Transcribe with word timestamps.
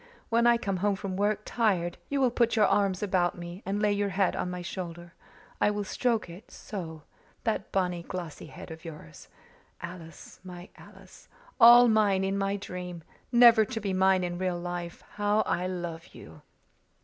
When 0.29 0.47
I 0.47 0.57
come 0.57 0.77
home 0.77 0.95
from 0.95 1.15
work, 1.15 1.41
tired, 1.45 1.99
you 2.09 2.19
will 2.21 2.31
put 2.31 2.55
your 2.55 2.65
arms 2.65 3.03
about 3.03 3.37
me 3.37 3.61
and 3.67 3.79
lay 3.79 3.91
your 3.93 4.09
head 4.09 4.35
on 4.35 4.49
my 4.49 4.63
shoulder. 4.63 5.13
I 5.61 5.69
will 5.69 5.83
stroke 5.83 6.27
it 6.27 6.49
so 6.49 7.03
that 7.43 7.71
bonny, 7.71 8.01
glossy 8.01 8.47
head 8.47 8.71
of 8.71 8.83
yours. 8.83 9.27
Alice, 9.79 10.39
my 10.43 10.69
Alice 10.75 11.27
all 11.59 11.87
mine 11.87 12.23
in 12.23 12.35
my 12.35 12.55
dream 12.55 13.03
never 13.31 13.63
to 13.63 13.79
be 13.79 13.93
mine 13.93 14.23
in 14.23 14.39
real 14.39 14.57
life 14.59 15.03
how 15.17 15.41
I 15.41 15.67
love 15.67 16.07
you!" 16.15 16.41